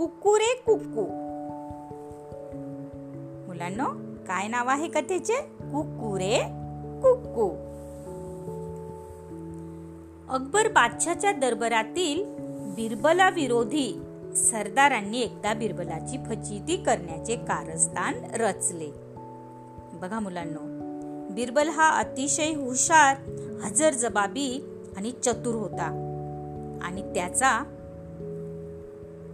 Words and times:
कुक्कुरे 0.00 0.62
कुक्कू 0.66 1.04
मुलांनो 3.46 3.84
काय 4.26 4.48
नाव 4.48 4.68
आहे 4.68 4.88
कथेचे? 4.88 5.34
कुक्कुरे 5.60 6.38
कुक्कू 7.02 7.48
अकबर 10.28 10.68
बादशाच्या 10.68 11.32
दरबारातील 11.32 12.24
बिरबला 12.76 13.30
विरोधी 13.30 14.02
सरदारांनी 14.36 15.20
एकदा 15.20 15.54
बिरबलाची 15.54 16.18
फजिती 16.28 16.76
करण्याचे 16.76 17.36
कारस्थान 17.36 18.14
रचले. 18.34 18.90
बघा 19.92 20.20
मुलांनो 20.20 20.58
बिरबल 21.34 21.68
हा 21.68 21.90
अतिशय 21.90 22.54
हुशार 22.54 23.16
हजर 23.64 23.92
जबाबी 23.92 24.64
आणि 24.96 25.10
चतुर 25.10 25.54
होता. 25.54 26.06
आणि 26.82 27.02
त्याचा 27.02 27.76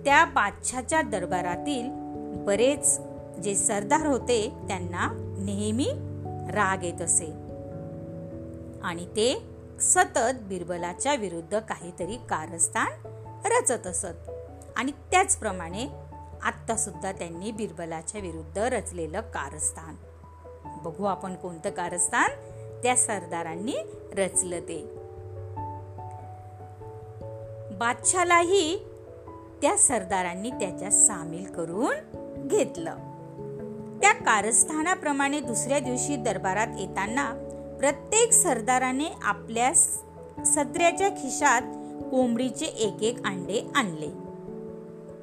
त्या 0.07 0.25
बादशाच्या 0.25 1.03
दरबारातील 1.03 1.91
बरेच 2.45 3.01
जे 3.43 3.55
सरदार 3.55 4.07
होते 4.07 4.53
त्यांना 4.69 5.09
नेहमी 5.39 5.89
राग 6.53 6.85
येत 6.85 7.03
असे. 7.03 7.27
आणि 8.83 9.07
ते 9.07 9.43
सतत 9.81 10.35
बिरबलाच्या 10.41 11.15
विरुद्ध 11.15 11.59
काहीतरी 11.59 12.17
कारस्थान 12.17 12.93
रचत 13.45 13.87
असत. 13.87 14.31
आणि 14.77 14.93
त्याचप्रमाणे 14.93 15.89
आत्ता 16.43 16.77
सुद्धा 16.77 17.13
त्यांनी 17.13 17.51
बिरबलाच्या 17.51 18.21
विरुद्ध 18.21 18.59
रचलेलं 18.59 19.21
कारस्थान. 19.21 19.95
बघू 20.83 21.05
आपण 21.05 21.35
कोणतं 21.35 21.71
कारस्थान 21.71 22.31
त्या 22.83 22.97
सरदारांनी 22.97 23.77
रचलं 24.17 24.61
ते. 24.61 24.83
बादशालाही 27.79 28.87
त्या 29.63 29.77
सरदारांनी 29.77 30.51
त्याच्या 30.51 30.91
सामील 30.91 31.47
करून 31.47 31.95
घेतलं. 32.49 32.97
त्या 34.03 34.13
कारस्थानाप्रमाणे 34.13 35.41
दुसऱ्या 35.41 35.79
दिवशी 35.79 36.17
दरबारात 36.17 36.67
येताना 36.79 37.33
प्रत्येक 37.79 38.33
सरदाराने 38.33 39.05
आपल्या 39.23 39.75
सत्र्याच्या 40.45 41.09
खिशात 41.09 41.63
कोंबडीचे 42.11 42.67
एक 42.67 43.03
एक 43.03 43.27
अंडे 43.27 43.71
आणले. 43.75 44.09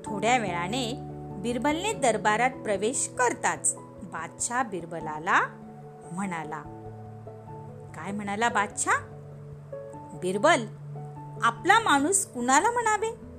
थोड्या 0.06 0.38
वेळाने 0.38 0.94
बिरबलने 1.42 1.94
दरबारात 1.94 2.50
प्रवेश 2.50 3.10
करताच 3.20 3.76
बादशाह 4.04 4.64
बिरबलाला 4.64 5.42
म्हणाला 6.12 6.62
काय 7.96 8.12
म्हणाला 8.12 8.50
बादशाह? 8.50 8.96
बिरबल 10.20 10.66
आपला 11.44 11.80
माणूस 11.80 12.26
कुणाला 12.26 12.72
म्हणावे? 12.72 13.33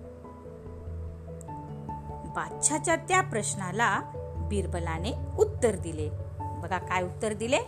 बादशाच्या 2.35 2.97
त्या 2.97 3.21
प्रश्नाला 3.21 4.01
बिरबलाने 4.51 5.13
उत्तर 5.39 5.77
दिले. 5.77 6.09
बघा 6.41 6.79
काय 6.79 7.03
उत्तर 7.03 7.33
दिले? 7.33 7.59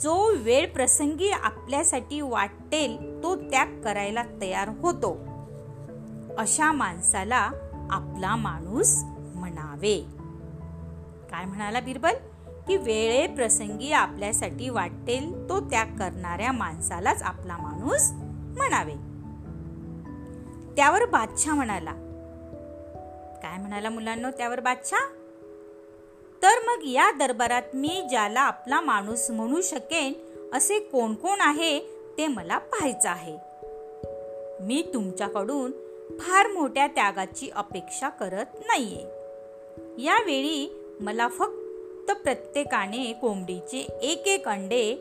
जो 0.00 0.36
वेळ 0.36 0.72
प्रसंगी 0.72 1.30
आपल्यासाठी 1.30 2.20
वाटेल 2.20 3.22
तो 3.22 3.36
त्याग 3.36 3.80
करायला 3.80 4.22
तयार 4.40 4.68
होतो. 4.68 5.16
अशा 6.38 6.72
माणसाला 6.72 7.50
आपला 7.90 8.36
माणूस 8.36 9.02
म्हणावे. 9.34 10.06
काय 11.30 11.44
म्हणाला 11.44 11.80
बिरबल? 11.80 12.12
की 12.66 12.76
वेळेप्रसंगी 12.76 13.92
आपल्यासाठी 13.92 14.68
वाटेल 14.68 15.48
तो 15.48 15.60
त्याग 15.60 15.86
करणाऱ्या 15.86 16.52
माणसालाच 16.52 17.22
आपला 17.22 17.56
माणूस 17.56 18.10
म्हणावे. 18.58 18.94
त्यावर 20.76 21.04
बादशाह 21.04 21.54
म्हणाला 21.54 21.92
म्हणाला 23.70 23.90
मुलांना 23.90 24.30
त्यावर 24.30 24.60
बादशाह? 24.60 25.00
तर 26.42 26.58
मग 26.66 26.84
या 26.84 27.10
दरबारात 27.10 27.62
मी 27.74 28.06
ज्याला 28.10 28.40
आपला 28.40 28.80
माणूस 28.80 29.30
म्हणू 29.30 29.60
शकेन 29.60 30.12
असे 30.52 30.78
कोण 30.78 31.14
कोण 31.14 31.36
आहे 31.40 31.80
ते 32.18 32.26
मला 32.26 32.58
पाहायचं 32.58 33.08
आहे. 33.08 33.36
मी 34.60 34.90
तुमच्याकडून 34.94 35.70
फार 36.18 36.46
मोठ्या 36.46 36.86
त्यागाची 36.86 37.50
अपेक्षा 37.50 38.08
करत 38.08 38.46
नाहीये. 38.54 39.04
यावेळी 40.04 40.82
मला 41.00 41.28
फक्त 41.28 42.10
प्रत्येकाने 42.10 43.12
कोंबडीचे 43.12 43.78
एक 44.02 44.26
एक 44.26 44.48
अंडे 44.48 44.96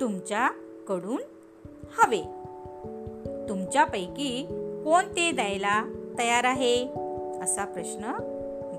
तुमच्याकडून 0.00 1.22
हवे. 1.98 2.22
तुमच्यापैकी 3.48 4.46
कोण 4.84 5.04
ते 5.04 5.30
द्यायला 5.30 5.84
तयार 6.18 6.44
आहे? 6.44 7.03
असा 7.44 7.64
प्रश्न 7.64 8.12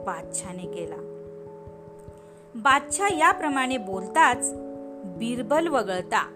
बादशाने 0.05 0.63
केला. 0.63 0.95
बादशाह 2.55 3.17
याप्रमाणे 3.17 3.77
बोलताच 3.77 4.51
बिरबल 5.05 5.67
वगळता. 5.67 6.27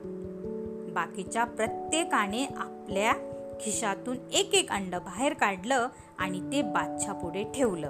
बाकीच्या 0.94 1.44
प्रत्येकाने 1.44 2.46
आपल्या 2.58 3.14
खिशातून 3.62 4.18
एक 4.34 4.54
एक 4.54 4.72
अंड 4.72 4.96
बाहेर 4.96 5.34
काढलं 5.34 5.88
आणि 6.18 6.40
ते 6.40 6.62
बादशाह 6.62 7.16
पुढे 7.16 7.44
ठेवलं. 7.44 7.88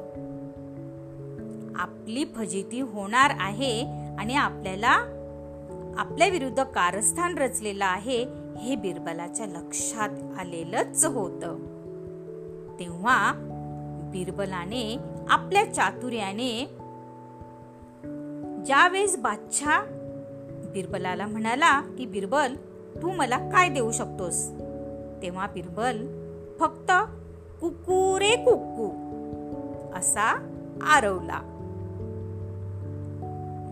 आपली 1.76 2.26
फजिती 2.36 2.80
होणार 2.80 3.32
आहे 3.40 3.82
आणि 4.20 4.36
आपल्याला 4.36 4.94
आपल्या 5.98 6.28
विरुद्ध 6.28 6.64
कारस्थान 6.64 7.38
रचलेलं 7.38 7.86
आहे 7.86 8.26
हे 8.58 8.76
बिरबलाच्या 8.76 9.46
लक्षात 9.46 10.40
आलेलंच 10.40 11.06
होत. 11.06 11.44
तेव्हा 12.80 13.49
बिरबलाने 14.12 14.98
आपल्या 15.30 15.74
चातुर्याने 15.74 16.66
ज्यावेळेस 18.66 19.18
बादशाह 19.18 19.82
बिरबलाला 20.74 21.28
म्हणाला 21.28 21.82
की 21.82 22.06
बिरबल 22.06 22.56
तू 23.02 23.12
मला 23.12 23.38
काय 23.38 23.70
देऊ 23.70 23.92
शकतोस? 23.92 24.50
तेव्हा 25.22 25.48
बिरबल 25.48 26.08
फक्त 26.60 26.92
कुकू 27.62 28.20
कुक्कू 28.20 28.90
असा 29.96 30.54
आरवला. 30.84 31.42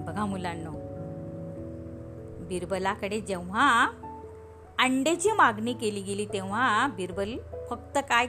बघा 0.07 0.25
मुलांना 0.25 0.69
बिरबलाकडे 2.49 3.21
जेव्हा 3.21 3.91
अंड्याची 4.79 5.31
मागणी 5.31 5.73
केली 5.73 6.01
गेली 6.01 6.25
तेव्हा 6.25 6.87
बिरबल 6.87 7.37
फक्त 7.69 7.97
काय 8.09 8.25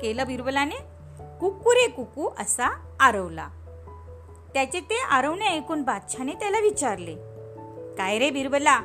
केलं 0.00 0.26
बिरबलाने 0.26 0.97
कुकुरे 1.40 1.88
कुकू 1.88 2.28
असा 2.38 2.76
आरवला. 3.00 3.48
त्याचे 4.54 4.80
ते 4.80 5.02
आरवणे 5.10 5.46
ऐकून 5.46 5.82
बादशाने 5.82 6.32
त्याला 6.32 6.60
विचारले 6.60 7.14
काय 7.98 8.18
रे 8.18 8.30
बिरबला 8.30 8.80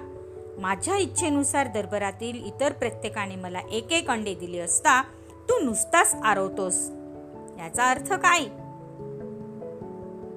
माझ्या 0.57 0.97
इच्छेनुसार 0.97 1.67
दरबारातील 1.67 2.45
इतर 2.45 2.71
प्रत्येकाने 2.71 3.35
मला 3.35 3.59
एक 3.59 3.91
एक 3.91 4.09
अंडे 4.09 4.33
दिले 4.33 4.59
असता 4.59 5.01
तू 5.49 5.59
नुसताच 5.59 6.15
आरवतोस. 6.23 6.89
याचा 7.59 7.89
अर्थ 7.89 8.13
काय? 8.13 8.39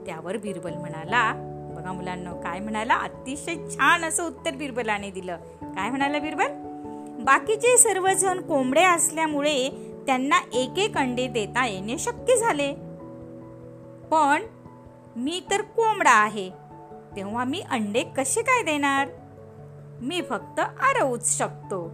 त्यावर 0.07 0.37
बिरबल 0.37 0.75
म्हणाला 0.75 1.33
बघा 1.77 1.93
मुलांना 1.93 2.33
काय 2.33 2.61
म्हणाला? 2.61 2.95
अतिशय 2.95 3.55
छान 3.55 4.05
असं 4.05 4.27
उत्तर 4.27 4.51
बिरबलाने 4.51 5.11
दिलं. 5.11 5.37
काय 5.63 5.91
म्हणाला 5.91 6.19
बिरबल? 6.19 6.47
बाकीचे 7.25 7.79
सर्वजण 7.79 8.41
कोंबडे 8.41 8.83
असल्यामुळे 8.83 9.69
त्यांना 10.07 10.41
एक 10.53 10.79
एक 10.79 10.97
अंडे 10.97 11.29
देता 11.29 11.67
येणे 11.67 11.99
शक्य 11.99 12.37
झाले. 12.37 12.73
पण 14.11 14.43
मी 15.17 15.43
तर 15.51 15.61
कोंबडा 15.61 16.11
आहे 16.11 16.51
तेव्हा 17.17 17.45
मी 17.45 17.61
अंडे 17.61 18.03
कसे 18.03 18.43
काय 18.43 18.63
देणार? 18.63 19.09
मी 20.01 20.23
फक्त 20.23 20.61
आरवूच 20.61 21.39
शकतो. 21.39 21.91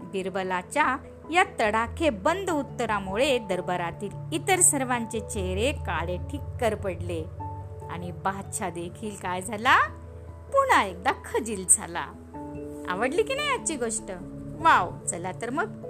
बिरबलाच्या 0.00 0.96
या 1.32 1.44
तडाखे 1.60 2.10
बंद 2.10 2.50
उत्तरामुळे 2.50 3.38
दरबारातील 3.38 4.10
इतर 4.32 4.60
सर्वांचे 4.60 5.20
चेहरे 5.20 5.72
काळे 5.72 6.16
ठिक्कर 6.16 6.74
पडले 6.74 7.24
आणि 7.90 8.10
बादशाह 8.10 8.70
देखील 8.70 9.16
काय 9.22 9.42
झाला? 9.42 9.76
पुन्हा 10.52 10.84
एकदा 10.84 11.12
खजील 11.12 11.64
झाला. 11.70 12.06
आवडली 12.88 13.22
की 13.22 13.34
नाही 13.34 13.48
आजची 13.48 13.76
गोष्ट? 13.76 14.10
वाव 14.60 14.90
चला 15.06 15.32
तर 15.32 15.50
मग. 15.50 15.89